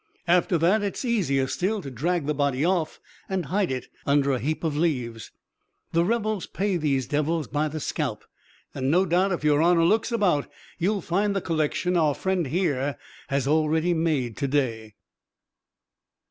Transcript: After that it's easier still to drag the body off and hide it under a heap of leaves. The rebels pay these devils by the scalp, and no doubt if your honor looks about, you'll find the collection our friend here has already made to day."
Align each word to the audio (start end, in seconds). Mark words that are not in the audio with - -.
After 0.27 0.57
that 0.57 0.81
it's 0.81 1.05
easier 1.05 1.45
still 1.45 1.79
to 1.83 1.91
drag 1.91 2.25
the 2.25 2.33
body 2.33 2.65
off 2.65 2.99
and 3.29 3.45
hide 3.45 3.71
it 3.71 3.87
under 4.03 4.31
a 4.31 4.39
heap 4.39 4.63
of 4.63 4.75
leaves. 4.75 5.29
The 5.91 6.03
rebels 6.03 6.47
pay 6.47 6.77
these 6.77 7.05
devils 7.05 7.47
by 7.47 7.67
the 7.67 7.79
scalp, 7.79 8.23
and 8.73 8.89
no 8.89 9.05
doubt 9.05 9.31
if 9.31 9.43
your 9.43 9.61
honor 9.61 9.85
looks 9.85 10.11
about, 10.11 10.49
you'll 10.79 11.01
find 11.01 11.35
the 11.35 11.39
collection 11.39 11.97
our 11.97 12.15
friend 12.15 12.47
here 12.47 12.97
has 13.27 13.47
already 13.47 13.93
made 13.93 14.37
to 14.37 14.47
day." 14.47 14.95